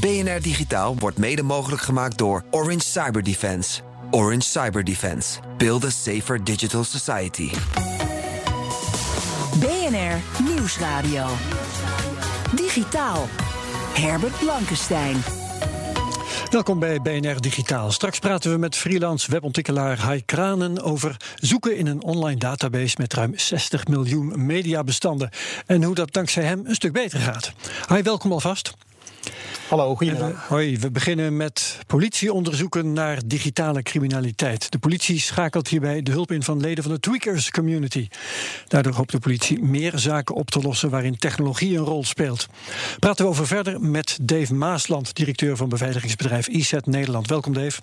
[0.00, 3.80] BNR Digitaal wordt mede mogelijk gemaakt door Orange Cyber Defense.
[4.10, 5.38] Orange Cyber Defense.
[5.56, 7.50] Build a safer digital society.
[9.60, 11.26] BNR Nieuwsradio.
[12.54, 13.28] Digitaal.
[13.94, 15.16] Herbert Blankenstein.
[16.50, 17.92] Welkom bij BNR Digitaal.
[17.92, 23.14] Straks praten we met freelance webontwikkelaar Hai Kranen over zoeken in een online database met
[23.14, 25.30] ruim 60 miljoen mediabestanden.
[25.66, 27.52] En hoe dat dankzij hem een stuk beter gaat.
[27.86, 28.72] Hai, welkom alvast.
[29.68, 30.48] Hallo, goedemiddag.
[30.48, 34.70] Hoi, we beginnen met politieonderzoeken naar digitale criminaliteit.
[34.70, 38.08] De politie schakelt hierbij de hulp in van leden van de Tweakers Community.
[38.68, 42.46] Daardoor hoopt de politie meer zaken op te lossen waarin technologie een rol speelt.
[42.98, 47.28] Praten we over verder met Dave Maasland, directeur van beveiligingsbedrijf IZ Nederland.
[47.28, 47.80] Welkom Dave.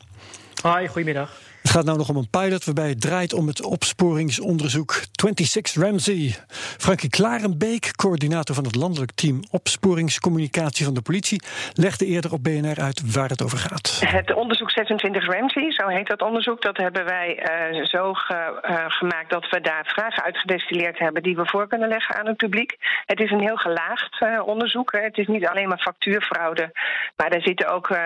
[0.62, 1.55] Hoi, goedemiddag.
[1.66, 6.36] Het gaat nou nog om een pilot waarbij het draait om het opsporingsonderzoek 26 Ramsey.
[6.78, 11.42] Frankie Klarenbeek, coördinator van het landelijk team opsporingscommunicatie van de politie,
[11.74, 14.02] legde eerder op BNR uit waar het over gaat.
[14.06, 17.30] Het onderzoek 26 Ramsey, zo heet dat onderzoek, dat hebben wij
[17.74, 21.90] uh, zo ge, uh, gemaakt dat we daar vragen uitgedestilleerd hebben die we voor kunnen
[21.90, 22.78] leggen aan het publiek.
[23.06, 24.92] Het is een heel gelaagd uh, onderzoek.
[24.92, 25.00] Hè.
[25.00, 26.72] Het is niet alleen maar factuurfraude,
[27.16, 27.98] maar er zitten ook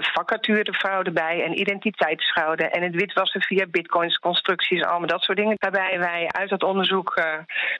[0.00, 5.56] vacaturefraude bij en identiteitsfraude en het witwassen via bitcoins, constructies, allemaal dat soort dingen.
[5.58, 7.24] Waarbij wij uit dat onderzoek uh,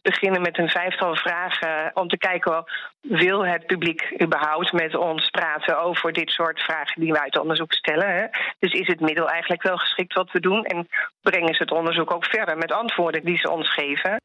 [0.02, 2.64] beginnen met een vijftal vragen om te kijken,
[3.00, 7.42] wil het publiek überhaupt met ons praten over dit soort vragen die wij uit het
[7.42, 8.14] onderzoek stellen?
[8.14, 8.26] Hè?
[8.58, 10.88] Dus is het middel eigenlijk wel geschikt wat we doen en
[11.22, 14.16] brengen ze het onderzoek ook verder met antwoorden die ze ons geven?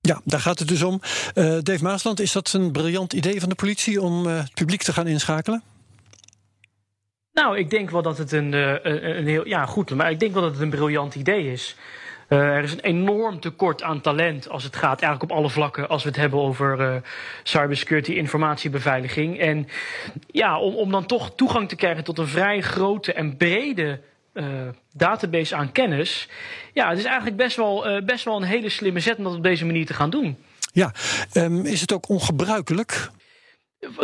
[0.00, 1.00] Ja, daar gaat het dus om.
[1.34, 4.92] Uh, Dave Maasland, is dat een briljant idee van de politie om het publiek te
[4.92, 5.62] gaan inschakelen?
[7.34, 9.46] Nou, ik denk wel dat het een, een, een heel.
[9.46, 11.76] Ja, goed, maar ik denk wel dat het een briljant idee is.
[12.28, 15.88] Uh, er is een enorm tekort aan talent als het gaat, eigenlijk op alle vlakken,
[15.88, 16.94] als we het hebben over uh,
[17.42, 19.38] cybersecurity, informatiebeveiliging.
[19.38, 19.68] En
[20.26, 24.00] ja, om, om dan toch toegang te krijgen tot een vrij grote en brede
[24.92, 26.28] database aan kennis.
[26.72, 29.42] Ja, het is eigenlijk best wel, best wel een hele slimme zet om dat op
[29.42, 30.36] deze manier te gaan doen.
[30.72, 30.92] Ja,
[31.34, 33.10] um, is het ook ongebruikelijk?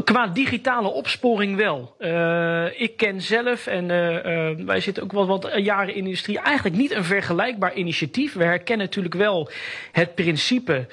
[0.05, 1.95] Qua digitale opsporing wel.
[1.99, 6.09] Uh, ik ken zelf, en uh, uh, wij zitten ook wel wat jaren in de
[6.09, 8.33] industrie, eigenlijk niet een vergelijkbaar initiatief.
[8.33, 9.51] We herkennen natuurlijk wel
[9.93, 10.87] het principe.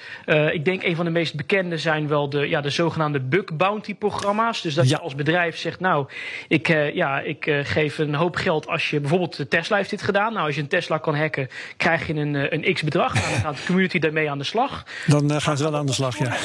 [0.52, 3.96] ik denk een van de meest bekende zijn wel de, ja, de zogenaamde bug bounty
[3.96, 4.62] programma's.
[4.62, 4.96] Dus dat ja.
[4.98, 6.08] je als bedrijf zegt, nou,
[6.48, 10.34] ik, ja, ik geef een hoop geld als je bijvoorbeeld de Tesla heeft dit gedaan.
[10.34, 13.14] Nou, als je een Tesla kan hacken, krijg je een, een x bedrag.
[13.14, 14.84] Nou, dan gaat de community daarmee aan de slag.
[15.06, 16.38] Dan gaan ze wel aan de slag, ja.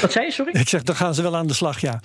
[0.00, 0.52] Wat zei je, sorry?
[0.52, 2.00] Ik zeg, dan gaan ze wel aan de slag, ja.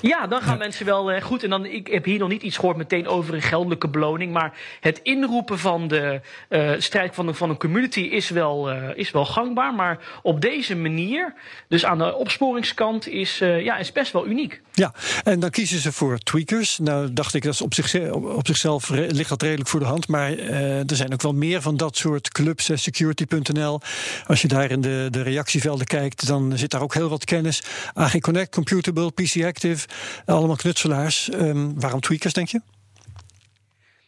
[0.00, 0.58] Ja, dan gaan ja.
[0.58, 1.42] mensen wel uh, goed.
[1.42, 4.32] En dan, ik heb hier nog niet iets gehoord meteen over een geldelijke beloning.
[4.32, 8.88] Maar het inroepen van de uh, strijd van, de, van een community is wel, uh,
[8.94, 9.74] is wel gangbaar.
[9.74, 11.34] Maar op deze manier,
[11.68, 14.60] dus aan de opsporingskant, is, ja, is best wel uniek.
[14.72, 16.78] Ja, en dan kiezen ze voor tweakers.
[16.78, 20.08] Nou, dacht ik, dat is op, zich, op zichzelf ligt dat redelijk voor de hand.
[20.08, 23.80] Maar er zijn ook wel meer van dat soort clubs, security.nl.
[24.26, 27.62] Als je daar in de, de reactievelden kijkt, dan zit daar ook heel wat kennis.
[27.94, 29.86] AG Connect, Computable, PC Active,
[30.26, 31.32] allemaal knutselaars.
[31.32, 32.60] Um, waarom tweakers, denk je?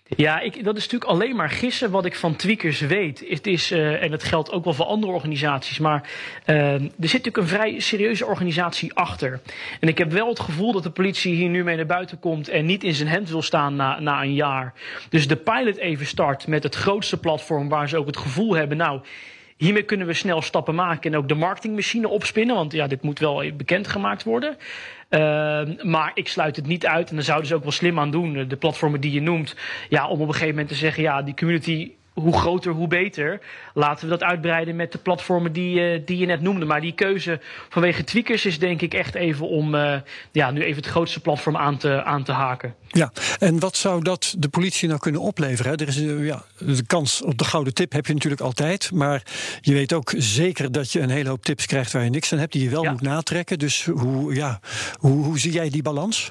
[0.09, 3.25] Ja, ik, dat is natuurlijk alleen maar gissen wat ik van tweakers weet.
[3.28, 6.11] Het is, uh, en dat geldt ook wel voor andere organisaties, maar
[6.47, 9.41] uh, er zit natuurlijk een vrij serieuze organisatie achter.
[9.81, 12.49] En ik heb wel het gevoel dat de politie hier nu mee naar buiten komt
[12.49, 14.72] en niet in zijn hemd wil staan na, na een jaar.
[15.09, 18.77] Dus de pilot even start met het grootste platform waar ze ook het gevoel hebben,
[18.77, 19.00] nou,
[19.56, 22.55] Hiermee kunnen we snel stappen maken en ook de marketingmachine opspinnen.
[22.55, 24.56] Want ja, dit moet wel bekendgemaakt worden.
[25.11, 25.21] Uh,
[25.83, 27.09] maar ik sluit het niet uit.
[27.09, 28.48] En daar zouden ze ook wel slim aan doen.
[28.48, 29.57] De platformen die je noemt.
[29.89, 31.91] Ja, om op een gegeven moment te zeggen, ja, die community
[32.21, 33.41] hoe groter, hoe beter.
[33.74, 36.65] Laten we dat uitbreiden met de platformen die, uh, die je net noemde.
[36.65, 39.97] Maar die keuze vanwege tweakers is denk ik echt even om uh,
[40.33, 42.74] ja, nu even het grootste platform aan te, aan te haken.
[42.89, 45.77] Ja, en wat zou dat de politie nou kunnen opleveren?
[45.77, 48.92] Er is, uh, ja, de kans op de gouden tip heb je natuurlijk altijd.
[48.92, 49.22] Maar
[49.60, 52.39] je weet ook zeker dat je een hele hoop tips krijgt waar je niks aan
[52.39, 52.91] hebt, die je wel ja.
[52.91, 53.59] moet natrekken.
[53.59, 54.60] Dus hoe, ja,
[54.98, 56.30] hoe, hoe zie jij die balans?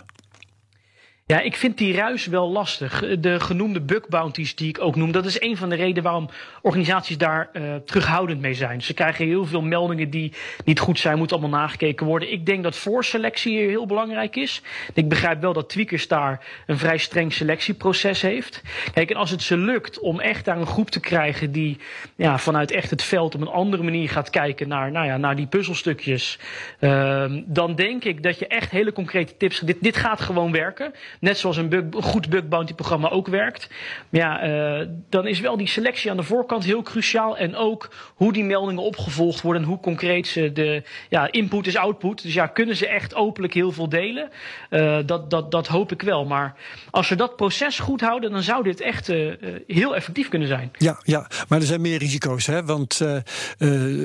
[1.28, 3.20] Ja, ik vind die ruis wel lastig.
[3.20, 6.30] De genoemde bug bounties die ik ook noem, dat is een van de redenen waarom
[6.62, 8.82] organisaties daar uh, terughoudend mee zijn.
[8.82, 10.34] Ze krijgen heel veel meldingen die
[10.66, 12.32] niet goed zijn, moeten allemaal nagekeken worden.
[12.32, 14.62] Ik denk dat voorselectie heel belangrijk is.
[14.94, 18.62] Ik begrijp wel dat Tweakers daar een vrij streng selectieproces heeft.
[18.94, 21.78] Kijk, en als het ze lukt om echt daar een groep te krijgen die
[22.16, 25.36] ja, vanuit echt het veld op een andere manier gaat kijken naar, nou ja, naar
[25.36, 26.40] die puzzelstukjes,
[26.80, 29.60] uh, dan denk ik dat je echt hele concrete tips.
[29.60, 30.94] Dit, dit gaat gewoon werken.
[31.26, 33.70] Net zoals een, bug, goed bug bounty programma ook werkt.
[34.10, 34.48] Maar ja,
[34.80, 37.38] uh, dan is wel die selectie aan de voorkant heel cruciaal.
[37.38, 41.76] En ook hoe die meldingen opgevolgd worden en hoe concreet ze de ja, input is
[41.76, 42.22] output.
[42.22, 44.30] Dus ja, kunnen ze echt openlijk heel veel delen?
[44.70, 46.26] Uh, dat, dat, dat hoop ik wel.
[46.26, 46.56] Maar
[46.92, 49.34] als ze dat proces goed houden, dan zou dit echt uh,
[49.68, 50.72] heel effectief kunnen zijn.
[50.78, 52.46] Ja, ja, maar er zijn meer risico's.
[52.46, 52.66] Hè?
[52.66, 53.02] Want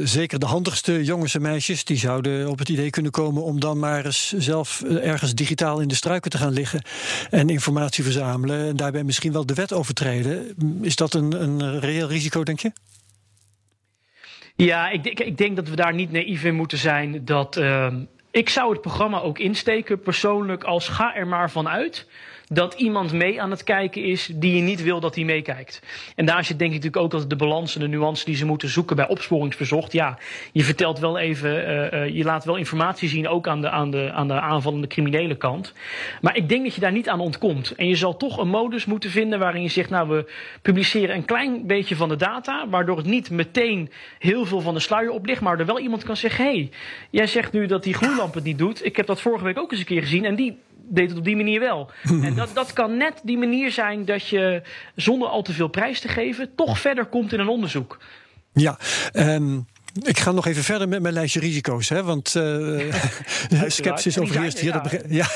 [0.05, 3.79] zeker de handigste jongens en meisjes, die zouden op het idee kunnen komen om dan
[3.79, 6.83] maar eens zelf ergens digitaal in de struiken te gaan liggen
[7.31, 10.55] en informatie verzamelen en daarbij misschien wel de wet overtreden.
[10.83, 12.73] Is dat een, een reëel risico, denk je?
[14.57, 17.25] Ja, ik, ik, denk dat we daar niet naïef in moeten zijn.
[17.25, 17.95] Dat, uh,
[18.31, 22.07] ik zou het programma ook insteken persoonlijk als ga er maar vanuit
[22.53, 25.83] dat iemand mee aan het kijken is die je niet wil dat hij meekijkt.
[26.17, 28.47] En daar zit denk ik natuurlijk ook dat de balans en de nuance die ze
[28.47, 29.93] moeten zoeken bij opsporingsverzocht.
[29.93, 30.19] Ja,
[30.53, 33.91] je vertelt wel even, uh, uh, je laat wel informatie zien ook aan de, aan,
[33.91, 35.73] de, aan de aanvallende criminele kant.
[36.21, 37.75] Maar ik denk dat je daar niet aan ontkomt.
[37.75, 40.33] En je zal toch een modus moeten vinden waarin je zegt, nou we
[40.63, 44.81] publiceren een klein beetje van de data, waardoor het niet meteen heel veel van de
[44.81, 46.71] sluier oplicht, maar er wel iemand kan zeggen, hé, hey,
[47.11, 48.85] jij zegt nu dat die gloeilamp het niet doet.
[48.85, 50.59] Ik heb dat vorige week ook eens een keer gezien en die
[50.91, 51.91] deed het op die manier wel.
[52.27, 54.63] en dat, dat kan net die manier zijn dat je
[54.95, 57.99] zonder al te veel prijs te geven toch verder komt in een onderzoek.
[58.53, 58.79] Ja,
[59.13, 59.67] um,
[60.03, 61.89] ik ga nog even verder met mijn lijstje risico's.
[61.89, 62.95] Hè, want uh,
[63.67, 65.03] sceptisch overheerst hier.
[65.09, 65.29] Ja.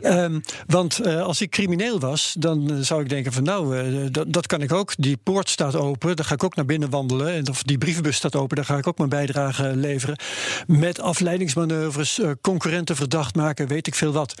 [0.00, 0.22] ja.
[0.24, 4.32] um, want uh, als ik crimineel was, dan zou ik denken van nou, uh, dat,
[4.32, 4.92] dat kan ik ook.
[4.96, 7.32] Die poort staat open, daar ga ik ook naar binnen wandelen.
[7.32, 10.18] En of die brievenbus staat open, daar ga ik ook mijn bijdrage leveren.
[10.66, 14.34] Met afleidingsmanoeuvres, concurrenten verdacht maken, weet ik veel wat.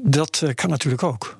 [0.00, 1.38] Dat kan natuurlijk ook.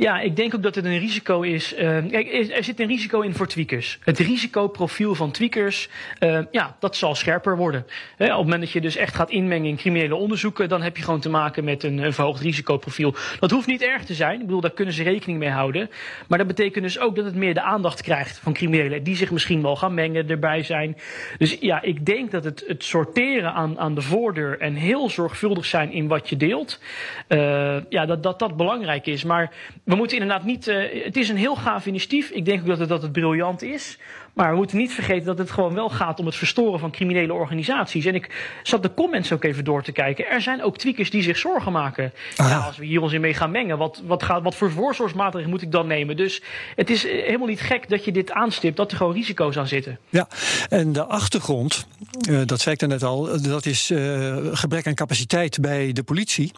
[0.00, 1.74] Ja, ik denk ook dat het een risico is.
[1.74, 3.98] Uh, er zit een risico in voor tweakers.
[4.04, 5.88] Het risicoprofiel van tweakers,
[6.20, 7.80] uh, ja, dat zal scherper worden.
[8.18, 11.02] Op het moment dat je dus echt gaat inmengen in criminele onderzoeken, dan heb je
[11.02, 13.14] gewoon te maken met een, een, verhoogd risicoprofiel.
[13.40, 14.40] Dat hoeft niet erg te zijn.
[14.40, 15.90] Ik bedoel, daar kunnen ze rekening mee houden.
[16.28, 19.30] Maar dat betekent dus ook dat het meer de aandacht krijgt van criminelen, die zich
[19.30, 20.96] misschien wel gaan mengen, erbij zijn.
[21.38, 25.64] Dus ja, ik denk dat het, het sorteren aan, aan de voordeur en heel zorgvuldig
[25.64, 26.80] zijn in wat je deelt,
[27.28, 29.24] uh, ja, dat, dat dat belangrijk is.
[29.24, 29.52] Maar
[29.90, 30.68] we moeten inderdaad niet.
[30.68, 32.30] Uh, het is een heel gaaf initiatief.
[32.30, 33.98] Ik denk ook dat het, dat het briljant is.
[34.32, 37.32] Maar we moeten niet vergeten dat het gewoon wel gaat om het verstoren van criminele
[37.32, 38.04] organisaties.
[38.04, 40.26] En ik zat de comments ook even door te kijken.
[40.26, 42.12] Er zijn ook tweakers die zich zorgen maken.
[42.36, 42.48] Ah.
[42.48, 45.50] Ja, als we hier ons in mee gaan mengen, wat, wat, gaat, wat voor voorzorgsmaatregelen
[45.50, 46.16] moet ik dan nemen?
[46.16, 46.42] Dus
[46.76, 49.98] het is helemaal niet gek dat je dit aanstipt, dat er gewoon risico's aan zitten.
[50.08, 50.28] Ja,
[50.68, 51.86] en de achtergrond,
[52.30, 56.52] uh, dat zei ik net al, dat is uh, gebrek aan capaciteit bij de politie.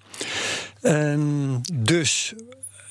[0.81, 2.35] En dus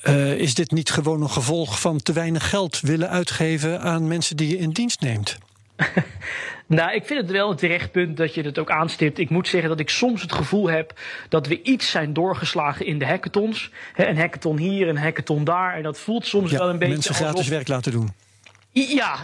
[0.08, 4.36] uh, is dit niet gewoon een gevolg van te weinig geld willen uitgeven aan mensen
[4.36, 5.38] die je in dienst neemt?
[6.66, 9.18] nou, ik vind het wel een terecht punt dat je het ook aanstipt.
[9.18, 12.98] Ik moet zeggen dat ik soms het gevoel heb dat we iets zijn doorgeslagen in
[12.98, 13.70] de hackathons.
[13.96, 15.74] een hackathon hier, een hackathon daar.
[15.74, 16.94] En dat voelt soms ja, wel een beetje.
[16.94, 18.12] Mensen gratis werk laten doen.
[18.72, 19.16] Ja,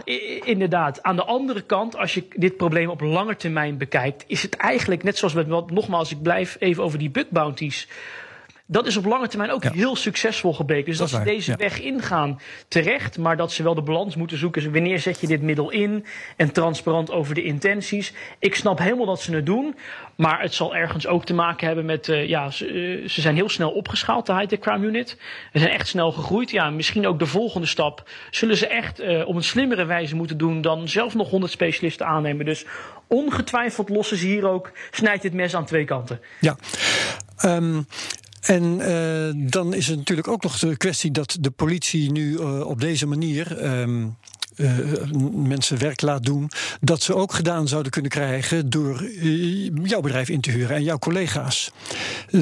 [0.45, 1.03] inderdaad.
[1.03, 5.03] Aan de andere kant, als je dit probleem op lange termijn bekijkt, is het eigenlijk
[5.03, 7.89] net zoals met, nogmaals, ik blijf even over die bug bounties.
[8.71, 9.73] Dat is op lange termijn ook ja.
[9.73, 10.85] heel succesvol gebleken.
[10.85, 11.57] Dus dat, dat ze deze ja.
[11.57, 14.63] weg ingaan terecht, maar dat ze wel de balans moeten zoeken.
[14.63, 16.05] Dus wanneer zet je dit middel in?
[16.37, 18.13] En transparant over de intenties.
[18.39, 19.75] Ik snap helemaal dat ze het doen.
[20.17, 23.35] Maar het zal ergens ook te maken hebben met, uh, ja, ze, uh, ze, zijn
[23.35, 25.09] heel snel opgeschaald, de high-tech crime unit.
[25.53, 26.51] Ze zijn echt snel gegroeid.
[26.51, 30.39] Ja, misschien ook de volgende stap zullen ze echt uh, op een slimmere wijze moeten
[30.39, 32.45] doen dan zelf nog 100 specialisten aannemen.
[32.45, 32.65] Dus
[33.07, 36.21] ongetwijfeld lossen ze hier ook, snijdt dit mes aan twee kanten.
[36.41, 36.57] Ja.
[37.45, 37.87] Um,
[38.41, 42.67] en uh, dan is het natuurlijk ook nog de kwestie dat de politie nu uh,
[42.67, 43.65] op deze manier.
[43.81, 44.17] Um,
[44.57, 44.79] uh,
[45.33, 49.05] mensen werk laat doen, dat ze ook gedaan zouden kunnen krijgen door
[49.83, 51.71] jouw bedrijf in te huren en jouw collega's.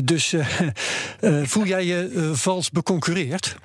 [0.04, 0.34] Dus
[1.50, 3.56] voel jij je vals beconcurreerd?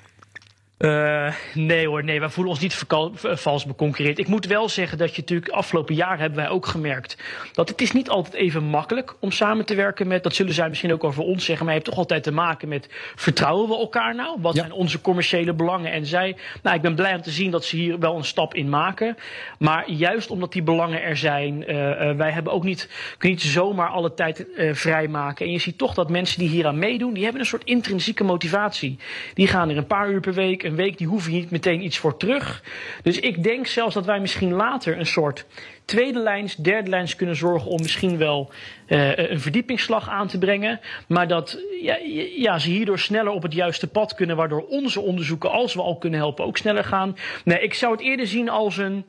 [0.82, 2.84] Uh, nee hoor, nee, wij voelen ons niet
[3.22, 4.18] vals beconcurreerd.
[4.18, 7.16] Ik moet wel zeggen dat je natuurlijk afgelopen jaar hebben wij ook gemerkt
[7.52, 10.68] dat het is niet altijd even makkelijk om samen te werken met, dat zullen zij
[10.68, 13.76] misschien ook over ons zeggen, maar je hebt toch altijd te maken met vertrouwen we
[13.76, 14.36] elkaar nou?
[14.40, 15.92] Wat zijn onze commerciële belangen?
[15.92, 18.54] En zij, nou ik ben blij om te zien dat ze hier wel een stap
[18.54, 19.16] in maken.
[19.58, 23.46] Maar juist omdat die belangen er zijn, uh, uh, wij hebben ook niet, kunnen niet
[23.52, 25.46] zomaar alle tijd vrijmaken.
[25.46, 28.24] En je ziet toch dat mensen die hier aan meedoen, die hebben een soort intrinsieke
[28.24, 28.98] motivatie.
[29.34, 31.98] Die gaan er een paar uur per week, een week, die hoeven niet meteen iets
[31.98, 32.62] voor terug.
[33.02, 35.46] Dus ik denk zelfs dat wij misschien later een soort
[35.84, 38.50] tweede lijns, derde lijns kunnen zorgen om misschien wel
[38.88, 40.80] uh, een verdiepingsslag aan te brengen.
[41.06, 41.96] Maar dat ja,
[42.36, 45.96] ja, ze hierdoor sneller op het juiste pad kunnen, waardoor onze onderzoeken, als we al
[45.96, 47.16] kunnen helpen, ook sneller gaan.
[47.44, 49.04] Nee, ik zou het eerder zien als een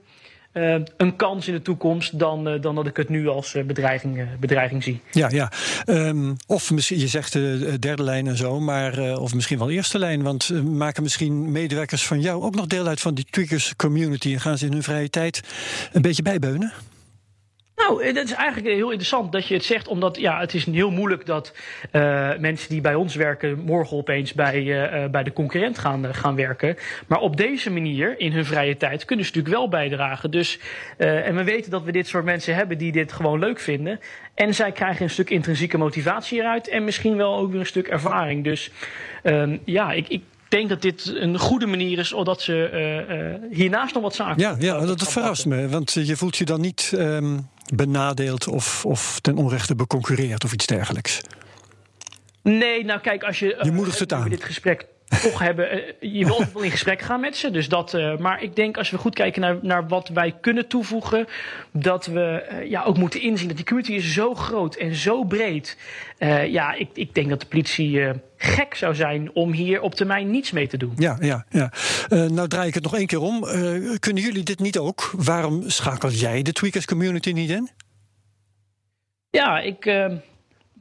[0.53, 3.63] uh, een kans in de toekomst dan, uh, dan dat ik het nu als uh,
[3.63, 5.01] bedreiging, bedreiging zie.
[5.11, 5.51] Ja, ja.
[5.85, 9.99] Um, of misschien, je zegt de derde lijn en zo, maar of misschien wel eerste
[9.99, 10.21] lijn.
[10.21, 14.39] Want maken misschien medewerkers van jou ook nog deel uit van die Tweakers community en
[14.39, 15.41] gaan ze in hun vrije tijd
[15.91, 16.73] een beetje bijbeunen?
[17.87, 20.91] Nou, dat is eigenlijk heel interessant dat je het zegt, omdat ja, het is heel
[20.91, 21.53] moeilijk dat
[21.91, 26.13] uh, mensen die bij ons werken morgen opeens bij, uh, bij de concurrent gaan, uh,
[26.13, 26.77] gaan werken.
[27.07, 30.31] Maar op deze manier, in hun vrije tijd, kunnen ze natuurlijk wel bijdragen.
[30.31, 30.59] Dus,
[30.97, 33.99] en we weten dat we dit soort mensen hebben die dit gewoon leuk vinden.
[34.33, 37.87] En zij krijgen een stuk intrinsieke motivatie eruit en misschien wel ook weer een stuk
[37.87, 38.43] ervaring.
[38.43, 38.71] Dus
[39.23, 42.69] ehm, ja, ik, ik denk dat dit een goede manier is, omdat ze
[43.49, 44.41] uh, hiernaast nog wat zaken.
[44.41, 45.69] Ja, ja dat, dat verrast me.
[45.69, 50.65] Want je voelt je dan niet um, benadeeld of, of ten onrechte beconcurreerd of iets
[50.65, 51.21] dergelijks.
[52.41, 53.59] Nee, nou kijk, als je.
[53.61, 54.29] Je moedigt het aan.
[54.29, 54.85] Dit gesprek
[55.21, 55.81] toch hebben.
[55.99, 57.51] je wilt wel in gesprek gaan met ze.
[57.51, 60.67] Dus dat, uh, maar ik denk als we goed kijken naar, naar wat wij kunnen
[60.67, 61.27] toevoegen.
[61.71, 65.23] Dat we uh, ja, ook moeten inzien dat die community is zo groot en zo
[65.23, 65.77] breed.
[66.19, 68.01] Uh, ja, ik, ik denk dat de politie
[68.37, 70.93] gek zou zijn om hier op termijn niets mee te doen.
[70.97, 71.71] Ja, ja, ja.
[72.09, 73.41] nou draai ik het nog één keer om.
[73.99, 75.11] kunnen jullie dit niet ook?
[75.17, 77.69] Waarom schakel jij de Tweakers community niet in?
[79.29, 79.85] Ja, ik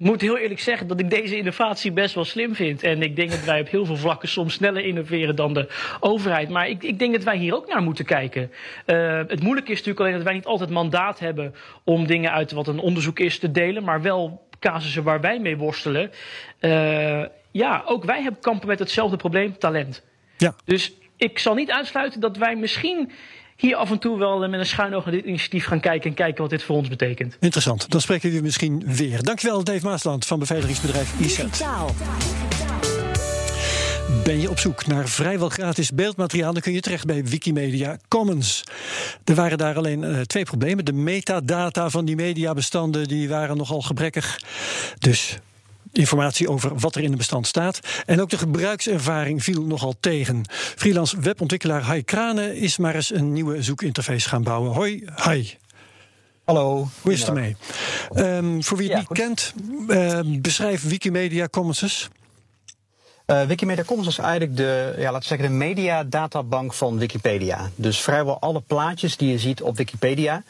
[0.02, 2.82] moet heel eerlijk zeggen dat ik deze innovatie best wel slim vind.
[2.82, 5.68] En ik denk dat wij op heel veel vlakken soms sneller innoveren dan de
[6.00, 6.49] overheid.
[6.49, 8.50] Maar ik, ik denk dat wij hier ook naar moeten kijken.
[8.87, 11.54] Uh, het moeilijke is natuurlijk alleen dat wij niet altijd mandaat hebben
[11.85, 13.85] om dingen uit wat een onderzoek is te delen.
[13.85, 16.11] Maar wel casussen waar wij mee worstelen.
[16.61, 20.02] Uh, ja, ook wij hebben kampen met hetzelfde probleem, talent.
[20.37, 20.54] Ja.
[20.64, 23.12] Dus ik zal niet uitsluiten dat wij misschien
[23.56, 26.16] hier af en toe wel met een schuin oog naar dit initiatief gaan kijken en
[26.16, 27.37] kijken wat dit voor ons betekent.
[27.40, 27.90] Interessant.
[27.90, 29.23] Dan spreken we misschien weer.
[29.23, 31.64] Dankjewel, Dave Maasland van beveiligingsbedrijf ISET.
[34.25, 38.64] Ben je op zoek naar vrijwel gratis beeldmateriaal, dan kun je terecht bij Wikimedia Commons.
[39.25, 40.85] Er waren daar alleen uh, twee problemen.
[40.85, 44.40] De metadata van die mediabestanden die waren nogal gebrekkig.
[44.99, 45.38] Dus
[45.92, 47.80] informatie over wat er in het bestand staat.
[48.06, 50.44] En ook de gebruikservaring viel nogal tegen.
[50.50, 54.72] Freelance webontwikkelaar Hai Kranen is maar eens een nieuwe zoekinterface gaan bouwen.
[54.72, 55.49] Hoi, hi.
[56.44, 56.88] Hallo.
[57.00, 57.56] Hoe is het ermee?
[58.14, 59.16] Um, voor wie het ja, niet goed.
[59.16, 59.54] kent,
[59.88, 62.08] uh, beschrijf Wikimedia Commons.
[63.32, 67.70] Uh, Wikimedia Commons is eigenlijk de, ja, laten we zeggen, de mediadatabank van Wikipedia.
[67.74, 70.42] Dus vrijwel alle plaatjes die je ziet op Wikipedia,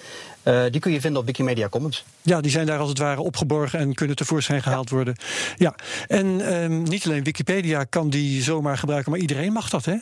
[0.42, 2.04] uh, die kun je vinden op Wikimedia Commons.
[2.22, 4.94] Ja, die zijn daar als het ware opgeborgen en kunnen tevoorschijn gehaald ja.
[4.94, 5.16] worden.
[5.56, 5.74] Ja,
[6.06, 9.96] en um, niet alleen Wikipedia kan die zomaar gebruiken, maar iedereen mag dat, hè?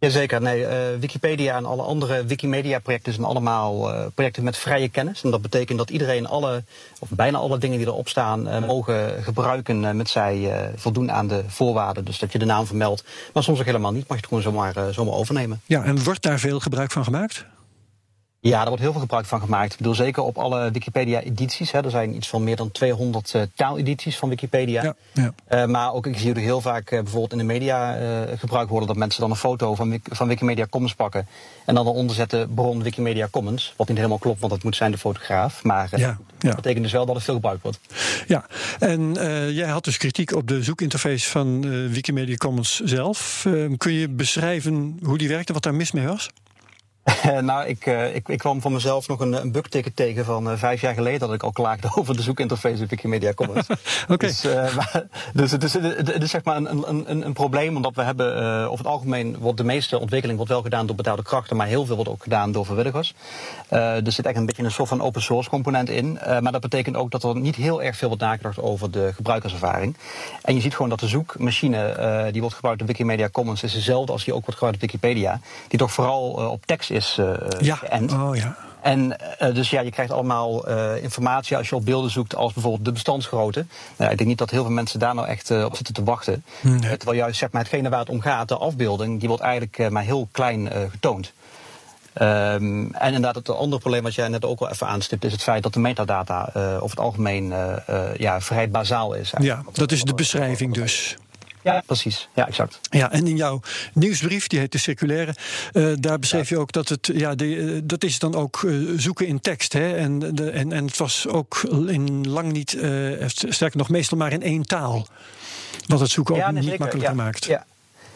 [0.00, 0.68] Jazeker, nee, uh,
[1.00, 5.22] Wikipedia en alle andere Wikimedia-projecten zijn allemaal uh, projecten met vrije kennis.
[5.22, 6.64] En dat betekent dat iedereen alle,
[6.98, 11.42] of bijna alle dingen die erop staan, uh, mogen gebruiken met zij voldoen aan de
[11.46, 12.04] voorwaarden.
[12.04, 13.04] Dus dat je de naam vermeldt.
[13.32, 15.60] Maar soms ook helemaal niet, mag je het gewoon zomaar, zomaar overnemen.
[15.66, 17.44] Ja, en wordt daar veel gebruik van gemaakt?
[18.40, 19.72] Ja, daar wordt heel veel gebruik van gemaakt.
[19.72, 21.72] Ik bedoel, zeker op alle Wikipedia-edities.
[21.72, 24.82] Er zijn iets van meer dan 200 uh, taaledities van Wikipedia.
[24.82, 25.32] Ja, ja.
[25.50, 27.96] Uh, maar ook, ik zie er heel vaak uh, bijvoorbeeld in de media
[28.36, 28.88] gebruikt worden...
[28.88, 31.26] dat mensen dan een foto van, van Wikimedia Commons pakken...
[31.64, 33.74] en dan eronder zetten bron Wikimedia Commons.
[33.76, 35.64] Wat niet helemaal klopt, want dat moet zijn de fotograaf.
[35.64, 37.78] Maar ja, dat betekent dus wel dat het veel gebruikt wordt.
[38.26, 38.46] Ja,
[38.78, 39.12] en
[39.52, 43.42] jij had dus kritiek op de zoekinterface van Wikimedia Commons zelf.
[43.46, 46.30] Ehm, kun je beschrijven hoe die werkte, wat daar mis mee was?
[47.40, 50.56] nou, ik, uh, ik, ik, kwam van mezelf nog een, een bugticket tegen van uh,
[50.56, 53.66] vijf jaar geleden dat ik al klaagde over de zoekinterface op Wikimedia Commons.
[54.08, 54.26] Oké.
[54.26, 54.76] Dus, uh,
[55.32, 58.36] dus het is, het is zeg maar een, een, een, een probleem, omdat we hebben,
[58.68, 61.86] over het algemeen wordt de meeste ontwikkeling wordt wel gedaan door betaalde krachten, maar heel
[61.86, 63.14] veel wordt ook gedaan door vrijwilligers.
[63.68, 66.18] er zit echt een beetje een soort van open source component in.
[66.40, 69.96] maar dat betekent ook dat er niet heel erg veel wordt nagedacht over de gebruikerservaring.
[70.42, 74.12] En je ziet gewoon dat de zoekmachine die wordt gebruikt op Wikimedia Commons is dezelfde
[74.12, 75.40] als die ook wordt gebruikt op Wikipedia.
[75.68, 77.74] Die toch vooral op tekst is uh, ja.
[77.74, 78.12] geënt.
[78.12, 78.56] Oh, ja.
[78.80, 79.16] en
[79.54, 83.66] dus ja, je krijgt allemaal informatie als je op beelden zoekt, als bijvoorbeeld de bestandsgrootte.
[83.96, 86.44] Nou, ik denk niet dat heel veel mensen daar nou echt op zitten te wachten.
[86.60, 86.96] Nee.
[86.96, 90.02] terwijl juist zeg maar, hetgene waar het om gaat, de afbeelding, die wordt eigenlijk maar
[90.02, 91.32] heel klein getoond.
[92.20, 95.42] Um, en inderdaad, het andere probleem wat jij net ook al even aanstipt, is het
[95.42, 97.54] feit dat de metadata over het algemeen
[98.16, 99.32] ja, vrij bazaal is.
[99.38, 101.16] Ja, dat is de beschrijving dus.
[101.62, 102.28] Ja, precies.
[102.34, 102.80] Ja, exact.
[102.90, 103.60] Ja, en in jouw
[103.92, 105.34] nieuwsbrief, die heet de circulaire,
[105.72, 106.56] uh, daar beschreef ja.
[106.56, 109.72] je ook dat het, ja, de, uh, dat is dan ook uh, zoeken in tekst.
[109.72, 109.96] Hè?
[109.96, 112.78] En, de, en, en het was ook in lang niet,
[113.28, 115.06] sterker nog, meestal maar in één taal.
[115.86, 116.80] Wat het zoeken ja, ook nee, niet zeker.
[116.80, 117.22] makkelijker ja.
[117.22, 117.44] maakt.
[117.44, 117.66] Ja.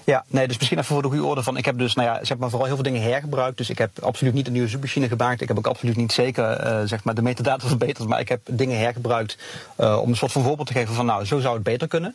[0.05, 1.57] Ja, nee, dus misschien even voor de goede orde van.
[1.57, 3.57] Ik heb dus, nou ja, zeg maar vooral heel veel dingen hergebruikt.
[3.57, 5.41] Dus ik heb absoluut niet een nieuwe zoekmachine gemaakt.
[5.41, 8.09] Ik heb ook absoluut niet zeker, uh, zeg maar, de metadata verbeterd.
[8.09, 9.39] Maar ik heb dingen hergebruikt
[9.81, 12.15] uh, om een soort van voorbeeld te geven van, nou, zo zou het beter kunnen.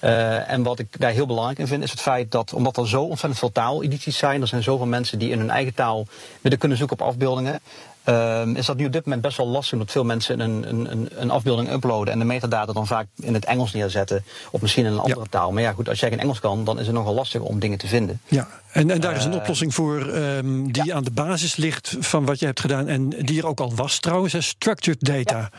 [0.00, 2.88] Uh, en wat ik daar heel belangrijk in vind, is het feit dat, omdat er
[2.88, 6.06] zo ontzettend veel taaledities zijn, er zijn zoveel mensen die in hun eigen taal
[6.40, 7.60] willen kunnen zoeken op afbeeldingen.
[8.08, 11.08] Uh, is dat nu op dit moment best wel lastig omdat veel mensen een, een,
[11.14, 14.92] een afbeelding uploaden en de metadata dan vaak in het Engels neerzetten of misschien in
[14.92, 15.26] een andere ja.
[15.30, 15.52] taal.
[15.52, 17.78] Maar ja, goed, als jij geen Engels kan, dan is het nogal lastig om dingen
[17.78, 18.20] te vinden.
[18.26, 20.94] Ja, en, en daar is een oplossing voor um, die ja.
[20.94, 23.98] aan de basis ligt van wat je hebt gedaan en die er ook al was
[23.98, 25.38] trouwens, hè, structured data.
[25.38, 25.40] Ja.
[25.40, 25.50] Dat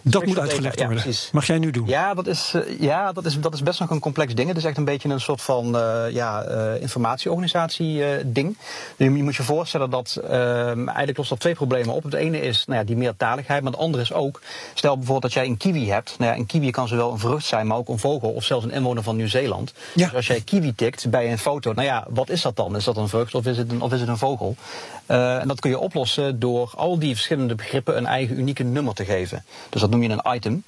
[0.00, 1.14] structured moet uitgelegd data, worden.
[1.32, 1.86] Mag jij nu doen?
[1.86, 4.48] Ja, dat is, uh, ja dat, is, dat is best nog een complex ding.
[4.48, 8.56] Het is echt een beetje een soort van uh, ja, uh, informatieorganisatie ding.
[8.96, 12.02] Je moet je voorstellen dat eigenlijk lost dat twee problemen op.
[12.02, 14.40] Het ene is nou ja, die meertaligheid, maar het andere is ook,
[14.74, 16.14] stel bijvoorbeeld dat jij een kiwi hebt.
[16.18, 18.64] Nou ja, een kiwi kan zowel een vrucht zijn, maar ook een vogel of zelfs
[18.64, 19.72] een inwoner van Nieuw-Zeeland.
[19.94, 20.06] Ja.
[20.06, 22.76] Dus als jij kiwi tikt bij een foto, nou ja, wat is dat dan?
[22.76, 24.56] Is dat een vrucht of is het een, of is het een vogel?
[25.06, 28.94] Uh, en dat kun je oplossen door al die verschillende begrippen een eigen unieke nummer
[28.94, 29.44] te geven.
[29.68, 30.64] Dus dat noem je een item.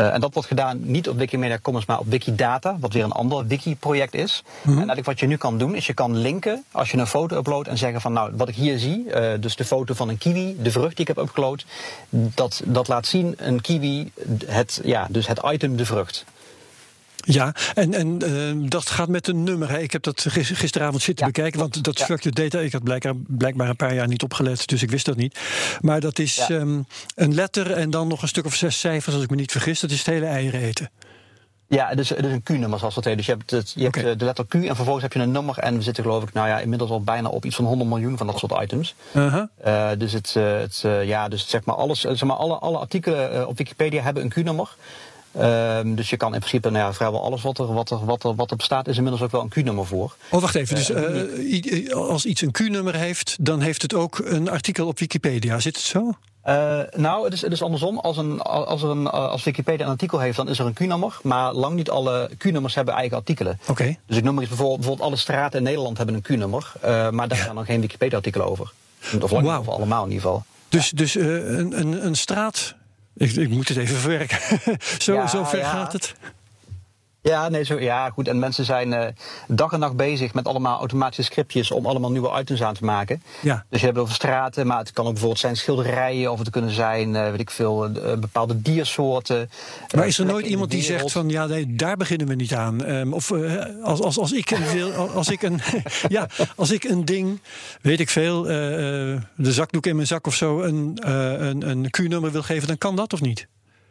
[0.00, 3.12] Uh, en dat wordt gedaan niet op Wikimedia Commons, maar op Wikidata, wat weer een
[3.12, 4.42] ander wiki-project is.
[4.44, 4.70] Mm-hmm.
[4.70, 7.36] En eigenlijk wat je nu kan doen, is je kan linken als je een foto
[7.36, 10.18] uploadt en zeggen van nou, wat ik hier zie, uh, dus de foto van een
[10.18, 11.64] kiwi, de vrucht die ik heb upload,
[12.08, 14.12] dat, dat laat zien een kiwi,
[14.46, 16.24] het, ja, dus het item, de vrucht.
[17.32, 19.70] Ja, en, en uh, dat gaat met een nummer.
[19.70, 19.78] Hè.
[19.78, 23.68] Ik heb dat gisteravond zitten Ja, bekijken, want dat structured data, ik had blijkbaar, blijkbaar
[23.68, 25.38] een paar jaar niet opgelet, dus ik wist dat niet.
[25.80, 26.56] Maar dat is Ja.
[26.56, 29.52] um, een letter en dan nog een stuk of zes cijfers, als ik me niet
[29.52, 29.80] vergis.
[29.80, 30.90] Dat is het hele eieren eten.
[31.70, 33.16] Ja, het is, het is een Q-nummer zoals dat heet.
[33.16, 35.30] Dus je hebt, het, je hebt eh, de letter Q en vervolgens heb je een
[35.30, 35.58] nummer.
[35.58, 38.16] En we zitten geloof ik nou ja, inmiddels al bijna op iets van 100 miljoen
[38.16, 38.94] van dat soort items.
[39.12, 39.42] Uh-huh.
[39.62, 42.54] Eh, dus het, eh, het, eh, ja, dus zeg maar alles, eh, zeg maar alle,
[42.58, 44.76] alle artikelen eh, op Wikipedia hebben een Q-nummer.
[45.38, 48.24] Ehm, dus je kan in principe nou ja, vrijwel alles wat er, wat, er, wat,
[48.24, 50.16] er, wat er bestaat, is inmiddels ook wel een Q-nummer voor.
[50.30, 50.74] Oh, wacht even.
[50.74, 54.86] Dus Eh, uh, i- als iets een Q-nummer heeft, dan heeft het ook een artikel
[54.86, 55.58] op Wikipedia.
[55.58, 56.12] Zit het zo?
[56.48, 57.98] Uh, nou, het is, het is andersom.
[57.98, 61.18] Als, een, als, er een, als Wikipedia een artikel heeft, dan is er een Q-nummer.
[61.22, 63.58] Maar lang niet alle Q-nummers hebben eigen artikelen.
[63.60, 63.70] Oké.
[63.70, 63.98] Okay.
[64.06, 66.72] Dus ik noem maar eens bijvoorbeeld, bijvoorbeeld alle straten in Nederland hebben een Q-nummer.
[66.84, 68.72] Uh, maar daar zijn dan geen Wikipedia-artikelen over.
[69.20, 70.44] Of lang of allemaal in ieder geval.
[70.68, 72.74] Dus, dus een, een, een straat.
[73.18, 74.38] Ik, ik, moet het even verwerken.
[74.98, 75.70] zo, Ja, zo ver ja.
[75.70, 76.14] gaat het.
[77.28, 78.28] Ja, nee, zo, ja, goed.
[78.28, 79.06] En mensen zijn uh,
[79.48, 83.22] dag en nacht bezig met allemaal automatische scriptjes om allemaal nieuwe items aan te maken.
[83.40, 83.64] Ja.
[83.70, 86.70] Dus je hebt over straten, maar het kan ook bijvoorbeeld zijn schilderijen of het kunnen
[86.70, 89.50] zijn, uh, weet ik veel, uh, bepaalde diersoorten.
[89.94, 92.90] Maar is er nooit iemand die zegt van ja, nee, daar beginnen we niet aan?
[92.90, 93.32] Um, of
[93.82, 95.60] als, als, als ik een wil, als ik een
[96.08, 97.40] ja, als ik een ding,
[97.80, 100.98] weet ik veel, de zakdoek in mijn zak of zo, een,
[101.46, 103.48] een, een Q-nummer wil geven, dan kan dat of niet?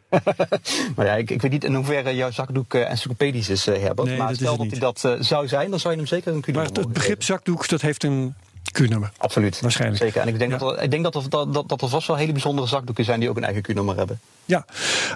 [0.96, 4.08] maar ja, ik, ik, weet niet in hoeverre jouw zakdoek uh, encyclopedisch is, uh, Herbert.
[4.08, 6.32] Nee, maar dat stel dat hij dat uh, zou zijn, dan zou je hem zeker
[6.32, 8.34] een Q-nummer Maar het, begrip zakdoek, dat heeft een
[8.72, 9.10] Q-nummer.
[9.16, 9.60] Absoluut.
[9.60, 10.02] Waarschijnlijk.
[10.02, 10.20] Zeker.
[10.20, 10.58] En ik denk, ja.
[10.58, 13.04] dat, er, ik denk dat, er, dat, dat, dat er vast wel hele bijzondere zakdoeken
[13.04, 14.20] zijn die ook een eigen Q-nummer hebben.
[14.44, 14.64] Ja,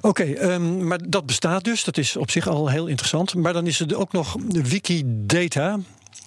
[0.01, 0.09] oké.
[0.09, 1.85] Okay, um, maar dat bestaat dus.
[1.85, 3.35] Dat is op zich al heel interessant.
[3.35, 5.79] Maar dan is er ook nog Wikidata.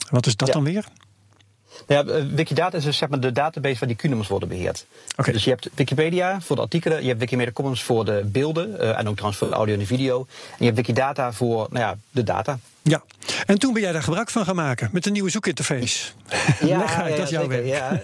[0.10, 0.54] Wat is dat ja.
[0.54, 0.86] dan weer?
[1.88, 4.86] Ja, Wikidata is dus zeg maar de database waar die Q-nummers worden beheerd.
[5.18, 5.34] Okay.
[5.34, 9.00] Dus je hebt Wikipedia voor de artikelen, je hebt Wikimedia Commons voor de beelden uh,
[9.00, 10.20] en ook trouwens voor audio en de video.
[10.20, 12.60] En je hebt Wikidata voor nou ja, de data.
[12.82, 13.04] Ja,
[13.46, 16.12] en toen ben jij daar gebruik van gaan maken met een nieuwe zoekinterface.
[16.60, 17.66] Ja, Leg uit, ja, dat is jouw werk.
[17.66, 18.02] Ja,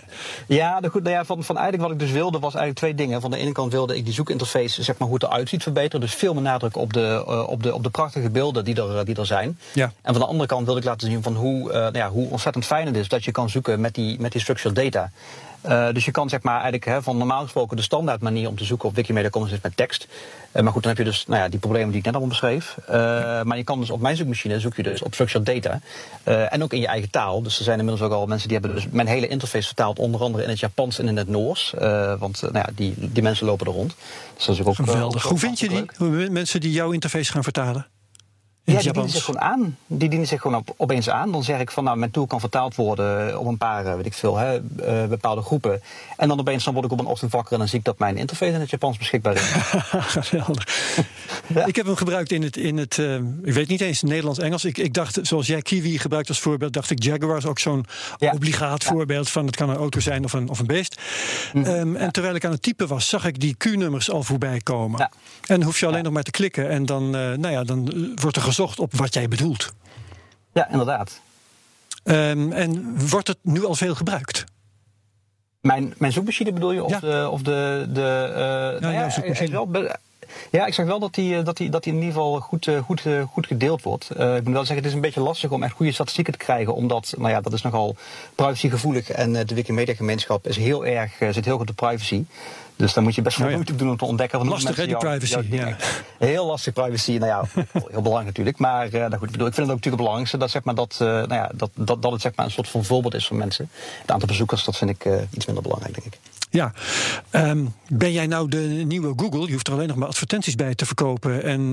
[0.48, 3.22] ja, goed, nou ja van, van eigenlijk wat ik dus wilde was eigenlijk twee dingen.
[3.22, 6.02] Van de ene kant wilde ik die zoekinterface, zeg maar hoe het eruit ziet, verbeteren.
[6.02, 9.06] Dus veel meer nadruk op de, uh, op de, op de prachtige beelden die er,
[9.06, 9.60] die er zijn.
[9.74, 9.91] Ja.
[10.02, 12.30] En van de andere kant wilde ik laten zien van hoe, uh, nou ja, hoe
[12.30, 15.12] ontzettend fijn het is dat je kan zoeken met die, met die structured data.
[15.65, 18.56] Uh, dus je kan zeg maar eigenlijk hè, van normaal gesproken de standaard manier om
[18.56, 20.08] te zoeken op Wikimedia Commons is met tekst.
[20.54, 22.32] Uh, maar goed, dan heb je dus nou ja, die problemen die ik net allemaal
[22.32, 22.78] beschreef.
[22.89, 22.95] Uh,
[23.43, 25.80] maar je kan dus op mijn zoekmachine zoek je dus op structured data.
[26.50, 27.41] en ook in je eigen taal.
[27.41, 30.00] Dus er zijn inmiddels ook al mensen die hebben dus mijn hele interface vertaald.
[30.00, 31.74] Onder andere in het Japans en in het Noors.
[32.19, 33.95] want nou ja, die, die mensen lopen er rond.
[34.36, 35.24] Dus dat is ook Geweldig.
[35.24, 36.30] Hoe vind je die?
[36.30, 37.86] Mensen die jouw interface gaan vertalen?
[38.73, 39.77] Ja, die dienen zich gewoon aan.
[39.88, 41.31] Die dienen zich gewoon op, opeens aan.
[41.31, 44.05] Dan zeg ik van, nou, mijn tool kan vertaald worden op een paar, eh, weet
[44.05, 45.81] ik veel, hè, uh, bepaalde groepen.
[46.17, 47.99] En dan opeens dan word ik op een ochtend wakker en dan zie ik dat
[47.99, 49.41] mijn interface in het Japans beschikbaar is.
[50.27, 50.67] Geweldig.
[51.47, 51.65] ja.
[51.65, 54.65] Ik heb hem gebruikt in het, in het uh, ik weet niet eens, Nederlands-Engels.
[54.65, 57.86] Ik, ik dacht, zoals jij Kiwi gebruikt als voorbeeld, dacht ik Jaguar is ook zo'n
[58.17, 58.31] ja.
[58.31, 61.01] obligaat voorbeeld van het kan een auto zijn of een, of een beest.
[61.53, 61.73] Mm -hmm.
[61.73, 65.10] um, en terwijl ik aan het typen was, zag ik die Q-nummers al voorbij komen.
[65.45, 68.41] En hoef je alleen nog maar te klikken en dan, nou ja, dan wordt er
[68.62, 69.74] op wat jij bedoelt.
[70.54, 71.19] Ja, inderdaad.
[72.04, 74.43] Um, en wordt het nu al veel gebruikt?
[75.62, 76.84] Mijn, mijn zoekmachine bedoel je?
[76.84, 77.00] Of ja.
[77.00, 77.30] de.
[77.32, 79.67] Of de, de uh, ja, nou ja, zoekmachine.
[79.71, 79.95] Wel,
[80.52, 83.04] ja, ik zag wel dat die, dat die, dat die in ieder geval goed, goed,
[83.32, 84.10] goed gedeeld wordt.
[84.17, 86.39] Uh, ik moet wel zeggen, het is een beetje lastig om echt goede statistieken te
[86.39, 86.76] krijgen.
[86.76, 87.95] Omdat, nou ja, dat is nogal
[88.36, 89.10] privacygevoelig.
[89.10, 92.28] En de Wikimedia gemeenschap is heel erg, zit heel goed op doen.
[92.82, 94.39] Dus dan moet je best wel Oh moeite doen om te ontdekken.
[94.39, 95.76] Van Lastig, hè, die privacy, ja.
[96.20, 97.17] Heel lastig privacy.
[97.17, 98.58] Nou ja, heel belangrijk natuurlijk.
[98.58, 100.63] Maar uh, nou goed, ik, bedoel, ik vind het ook natuurlijk het belangrijkste dat, zeg
[100.63, 103.13] maar, dat, uh, nou ja, dat, dat, dat het zeg maar, een soort van voorbeeld
[103.13, 103.70] is voor mensen.
[104.02, 106.20] Het aantal bezoekers, dat vind ik uh, iets minder belangrijk, denk ik.
[106.50, 106.74] Ja,
[107.32, 109.46] um, ben jij nou de nieuwe Google?
[109.46, 111.72] Je hoeft er alleen nog maar advertenties bij te verkopen en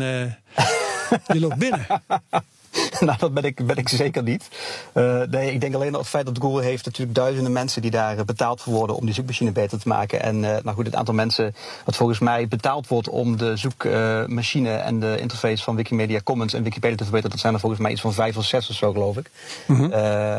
[1.27, 1.87] je loopt binnen.
[3.01, 4.49] nou, dat ben ik, ben ik zeker niet.
[4.95, 7.91] Uh, nee, ik denk alleen dat het feit dat Google heeft natuurlijk duizenden mensen die
[7.91, 10.23] daar betaald voor worden om die zoekmachine beter te maken.
[10.23, 14.71] En uh, nou goed, het aantal mensen dat volgens mij betaald wordt om de zoekmachine
[14.71, 17.91] en de interface van Wikimedia Commons en Wikipedia te verbeteren, dat zijn er volgens mij
[17.91, 19.31] iets van vijf of zes of zo, geloof ik.
[19.67, 19.88] Mm -hmm.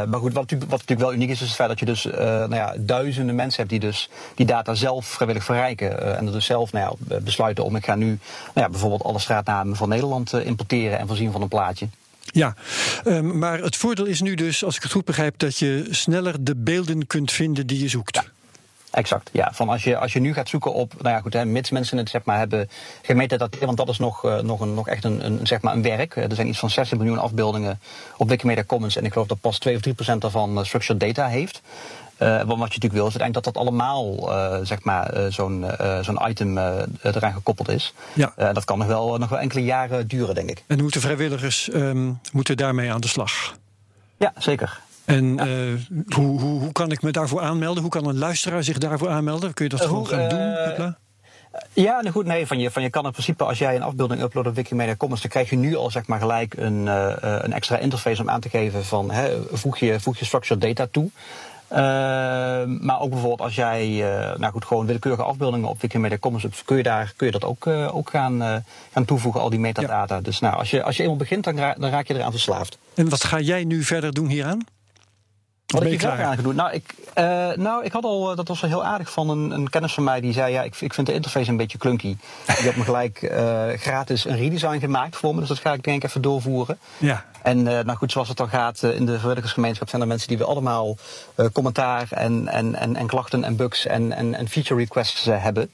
[0.09, 2.03] maar goed, wat natuurlijk, wat natuurlijk wel uniek is, is het feit dat je dus
[2.03, 6.17] nou ja, duizenden mensen hebt die dus die data zelf vrijwillig verrijken.
[6.17, 8.19] en er dus zelf nou ja, besluiten om ik ga nu nou
[8.53, 11.87] ja, bijvoorbeeld alle straatnamen van Nederland importeren en voorzien van een plaatje.
[12.21, 12.55] Ja,
[13.05, 16.43] um, maar het voordeel is nu dus, als ik het goed begrijp, dat je sneller
[16.43, 18.15] de beelden kunt vinden die je zoekt.
[18.15, 18.23] Ja.
[18.91, 19.49] Exact, ja.
[19.53, 21.97] Van als, je, als je nu gaat zoeken op, nou ja goed, hè, mits mensen
[21.97, 22.69] het zeg maar, hebben
[23.01, 25.81] gemeten, dat, want dat is nog, uh, nog, een, nog echt een, zeg maar een
[25.81, 26.15] werk.
[26.15, 27.79] Er zijn iets van 60 miljoen afbeeldingen
[28.17, 30.99] op Wikimedia Commons en ik geloof dat pas 2 of 3 procent daarvan uh, structured
[30.99, 31.61] data heeft.
[32.21, 35.65] Uh, wat je natuurlijk wil, is uiteindelijk dat dat allemaal uh, zeg maar, uh, zo'n
[36.01, 36.57] zo'n item
[37.01, 37.93] eraan gekoppeld is.
[38.13, 38.33] Ja.
[38.53, 40.63] dat kan nog wel, nog wel enkele jaren duren, denk ik.
[40.67, 43.55] En moeten vrijwilligers um, moeten daarmee aan de slag?
[44.17, 44.79] Ja, zeker.
[45.05, 45.45] En ja.
[46.15, 47.81] hoe, hoe, hoe kan ik me daarvoor aanmelden?
[47.81, 49.53] Hoe kan een luisteraar zich daarvoor aanmelden?
[49.53, 50.95] Kun je dat gewoon gaan doen?
[51.73, 54.21] Ja, nou goed, nee, van je, van je kan in principe als jij een afbeelding
[54.21, 57.53] uploadt op Wikimedia Commons, dan krijg je nu al zeg maar gelijk een, uh, een
[57.53, 61.09] extra interface om aan te geven van hè, voeg, je, voeg je structured data toe.
[61.71, 61.77] Uh,
[62.65, 66.63] maar ook bijvoorbeeld als jij, uh, nou goed, gewoon willekeurige afbeeldingen op Wikimedia Commons hebt,
[66.65, 70.15] kun je, daar, kun je dat ook, uh, ook gaan, gaan toevoegen, al die metadata.
[70.15, 70.21] Ja.
[70.21, 72.77] Dus nou, als je, als je eenmaal begint, dan, ra dan raak je eraan verslaafd.
[72.95, 74.65] En wat ga jij nu verder doen hieraan?
[75.69, 76.55] Wat ik hier aan gedaan?
[76.55, 79.69] Nou, ik, uh, nou, ik had al, dat was wel heel aardig van een, een,
[79.69, 82.17] kennis van mij die zei: Ja, ik, ik vind de interface een beetje clunky.
[82.45, 85.83] Die had me gelijk uh, gratis een redesign gemaakt voor me, dus dat ga ik
[85.83, 86.77] denk ik even doorvoeren.
[86.97, 87.25] Ja.
[87.43, 90.43] En nou goed, zoals het dan gaat in de vrijwilligersgemeenschap, zijn er mensen die we
[90.43, 90.97] allemaal
[91.53, 95.71] commentaar en, en, en, en, klachten en bugs en, en, en feature requests hebben.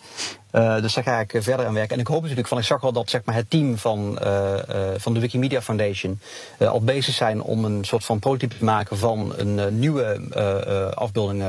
[0.51, 1.95] Uh, dus daar ga ik verder aan werken.
[1.95, 4.53] En ik hoop natuurlijk van, ik zag al dat zeg maar, het team van, uh,
[4.97, 6.19] van de Wikimedia Foundation
[6.59, 10.19] al bezig zijn om een soort van prototype te maken van een nieuwe
[10.95, 11.43] afbeelding,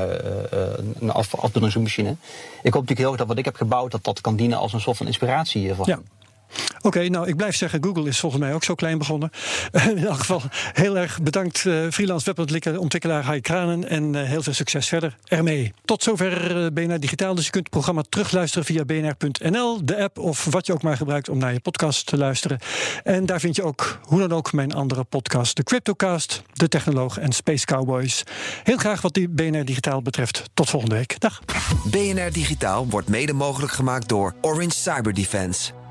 [0.99, 2.09] een af, afbeeldingsmachine.
[2.09, 4.73] Ik hoop natuurlijk heel erg dat wat ik heb gebouwd, dat dat kan dienen als
[4.73, 5.99] een soort van inspiratie voor ja.
[6.81, 9.29] Oké, nou ik blijf zeggen, Google is volgens mij ook zo klein begonnen.
[9.89, 10.41] In elk geval
[10.73, 13.89] heel erg bedankt, uh, freelance webontwikkelaar Hai Kranen.
[13.89, 15.73] En uh, heel veel succes verder ermee.
[15.85, 17.35] Tot zover uh, BNR Digitaal.
[17.35, 20.97] Dus je kunt het programma terugluisteren via bnr.nl, de app of wat je ook maar
[20.97, 22.59] gebruikt om naar je podcast te luisteren.
[23.03, 27.17] En daar vind je ook, hoe dan ook, mijn andere podcast, de Cryptocast, de Technoloog
[27.17, 28.23] en Space Cowboys.
[28.63, 30.43] Heel graag wat die BNR Digitaal betreft.
[30.53, 31.19] Tot volgende week.
[31.19, 31.41] Dag.
[31.85, 35.71] BNR Digitaal wordt mede mogelijk gemaakt door Orange Cyber Defense.